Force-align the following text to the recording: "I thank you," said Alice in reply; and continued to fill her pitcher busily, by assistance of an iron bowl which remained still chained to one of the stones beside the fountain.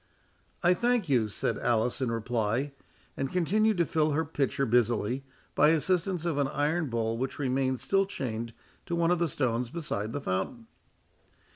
"I 0.63 0.73
thank 0.73 1.09
you," 1.09 1.27
said 1.29 1.59
Alice 1.59 2.01
in 2.01 2.11
reply; 2.11 2.71
and 3.15 3.31
continued 3.31 3.77
to 3.77 3.85
fill 3.85 4.13
her 4.13 4.25
pitcher 4.25 4.65
busily, 4.65 5.23
by 5.53 5.69
assistance 5.69 6.25
of 6.25 6.39
an 6.39 6.47
iron 6.47 6.89
bowl 6.89 7.19
which 7.19 7.37
remained 7.37 7.79
still 7.81 8.07
chained 8.07 8.51
to 8.87 8.95
one 8.95 9.11
of 9.11 9.19
the 9.19 9.29
stones 9.29 9.69
beside 9.69 10.11
the 10.11 10.19
fountain. 10.19 10.65